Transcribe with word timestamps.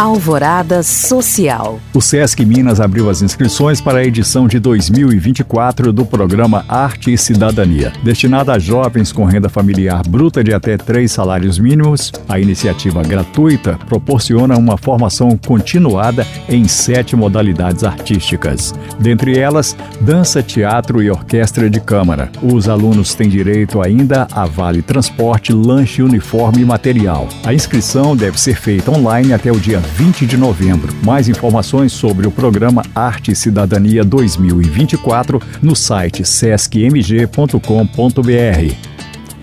Alvorada 0.00 0.82
Social. 0.82 1.78
O 1.92 2.00
SESC 2.00 2.42
Minas 2.46 2.80
abriu 2.80 3.10
as 3.10 3.20
inscrições 3.20 3.82
para 3.82 3.98
a 3.98 4.02
edição 4.02 4.48
de 4.48 4.58
2024 4.58 5.92
do 5.92 6.06
programa 6.06 6.64
Arte 6.66 7.12
e 7.12 7.18
Cidadania. 7.18 7.92
Destinada 8.02 8.54
a 8.54 8.58
jovens 8.58 9.12
com 9.12 9.26
renda 9.26 9.50
familiar 9.50 10.02
bruta 10.08 10.42
de 10.42 10.54
até 10.54 10.78
três 10.78 11.12
salários 11.12 11.58
mínimos, 11.58 12.10
a 12.26 12.40
iniciativa 12.40 13.02
gratuita 13.02 13.78
proporciona 13.90 14.56
uma 14.56 14.78
formação 14.78 15.36
continuada 15.36 16.26
em 16.48 16.66
sete 16.66 17.14
modalidades 17.14 17.84
artísticas. 17.84 18.74
Dentre 18.98 19.38
elas, 19.38 19.76
dança, 20.00 20.42
teatro 20.42 21.02
e 21.02 21.10
orquestra 21.10 21.68
de 21.68 21.78
câmara. 21.78 22.32
Os 22.42 22.70
alunos 22.70 23.14
têm 23.14 23.28
direito 23.28 23.82
ainda 23.82 24.26
a 24.32 24.46
vale 24.46 24.80
transporte, 24.80 25.52
lanche, 25.52 26.02
uniforme 26.02 26.62
e 26.62 26.64
material. 26.64 27.28
A 27.44 27.52
inscrição 27.52 28.16
deve 28.16 28.40
ser 28.40 28.56
feita 28.56 28.90
online 28.90 29.34
até 29.34 29.52
o 29.52 29.60
dia 29.60 29.89
20 29.94 30.26
de 30.26 30.36
novembro. 30.36 30.92
Mais 31.04 31.28
informações 31.28 31.92
sobre 31.92 32.26
o 32.26 32.30
programa 32.30 32.82
Arte 32.94 33.32
e 33.32 33.36
Cidadania 33.36 34.04
2024 34.04 35.40
no 35.62 35.76
site 35.76 36.24
sescmg.com.br. 36.24 38.89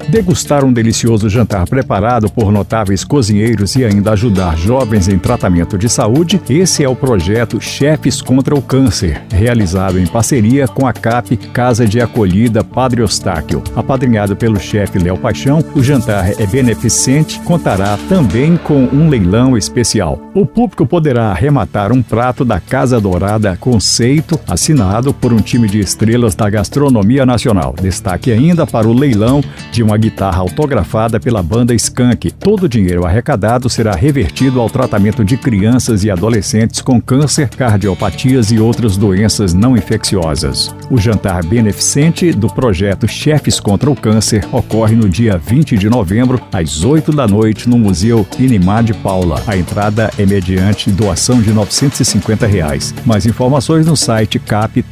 Degustar 0.10 0.64
um 0.64 0.72
delicioso 0.72 1.28
jantar 1.28 1.68
preparado 1.68 2.30
por 2.32 2.50
notáveis 2.50 3.04
cozinheiros 3.04 3.76
e 3.76 3.84
ainda 3.84 4.14
ajudar 4.14 4.58
jovens 4.58 5.10
em 5.10 5.20
tratamento 5.20 5.78
de 5.78 5.90
saúde, 5.90 6.42
esse 6.50 6.82
é 6.82 6.88
o 6.88 6.96
projeto 6.96 7.60
Chefes 7.60 8.22
contra 8.22 8.56
o 8.56 8.62
Câncer, 8.62 9.22
realizado 9.30 10.00
em 10.00 10.08
parceria 10.08 10.66
com 10.66 10.88
a 10.88 10.94
CAP 10.94 11.36
Casa 11.52 11.86
de 11.86 12.00
Acolhida 12.00 12.64
Padre 12.64 13.02
Eustáquio. 13.02 13.62
Apadrinhado 13.76 14.34
pelo 14.34 14.58
chefe 14.58 14.98
Léo 14.98 15.18
Paixão, 15.18 15.62
o 15.76 15.84
jantar 15.84 16.40
é 16.40 16.46
beneficente, 16.46 17.42
contará 17.42 17.98
também 18.08 18.56
com 18.56 18.86
um 18.86 19.10
leilão 19.10 19.58
especial. 19.58 20.22
O 20.34 20.46
público 20.46 20.86
poderá 20.86 21.32
arrematar 21.32 21.92
um 21.92 22.02
prato 22.02 22.46
da 22.46 22.62
Casa 22.62 23.02
Dourada 23.02 23.58
Conceito, 23.58 24.40
assinado 24.48 25.14
por 25.14 25.34
um 25.34 25.42
time 25.42 25.68
de 25.68 25.80
estrelas 25.80 26.34
da 26.34 26.50
gastronomia 26.50 27.26
nacional. 27.26 27.76
Destaque 27.82 28.32
ainda 28.32 28.66
para 28.66 28.88
o 28.88 28.94
leilão 28.94 29.44
de 29.70 29.84
uma 29.84 29.97
guitarra 29.98 30.40
autografada 30.40 31.20
pela 31.20 31.42
banda 31.42 31.74
Skank. 31.74 32.32
Todo 32.32 32.64
o 32.64 32.70
dinheiro 32.70 33.06
arrecadado 33.06 33.70
será 33.70 33.94
revertido 33.94 34.60
ao 34.62 34.70
tratamento 34.70 35.24
de 35.24 35.38
crianças 35.38 36.04
e 36.04 36.12
adolescentes 36.12 36.82
com 36.82 37.02
câncer, 37.02 37.50
cardiopatias 37.50 38.52
e 38.52 38.60
outras 38.60 38.98
doenças 38.98 39.54
não 39.54 39.76
infecciosas. 39.76 40.74
O 40.90 40.98
jantar 40.98 41.44
beneficente 41.46 42.32
do 42.32 42.48
projeto 42.48 43.08
Chefes 43.08 43.60
contra 43.60 43.90
o 43.90 43.96
Câncer 43.96 44.46
ocorre 44.52 44.96
no 44.96 45.10
dia 45.10 45.38
20 45.38 45.78
de 45.78 45.90
novembro, 45.90 46.42
às 46.52 46.84
8 46.84 47.12
da 47.12 47.28
noite, 47.28 47.68
no 47.70 47.78
Museu 47.78 48.26
Inimar 48.40 48.84
de 48.84 48.94
Paula. 48.94 49.42
A 49.48 49.58
entrada 49.58 50.12
é 50.18 50.26
mediante 50.26 50.90
doação 50.92 51.42
de 51.42 51.52
950 51.52 52.46
reais. 52.46 52.94
Mais 53.06 53.26
informações 53.26 53.86
no 53.86 53.96
site 53.96 54.40
cap-mg.org.br. 54.40 54.88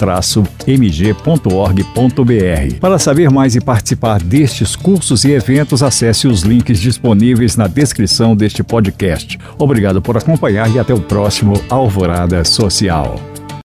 Para 2.79 2.99
saber 2.99 3.29
mais 3.29 3.55
e 3.55 3.61
participar 3.61 4.21
destes 4.21 4.75
cursos, 4.75 4.94
cursos 4.95 5.25
e 5.25 5.31
eventos, 5.31 5.83
acesse 5.83 6.25
os 6.25 6.43
links 6.43 6.79
disponíveis 6.79 7.57
na 7.57 7.67
descrição 7.67 8.33
deste 8.33 8.63
podcast. 8.63 9.37
Obrigado 9.57 10.01
por 10.01 10.15
acompanhar 10.15 10.73
e 10.73 10.79
até 10.79 10.93
o 10.93 11.01
próximo 11.01 11.61
Alvorada 11.69 12.45
Social. 12.45 13.34